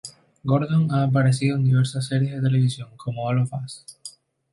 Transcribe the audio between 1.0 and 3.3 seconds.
aparecido en diversas series de televisión, como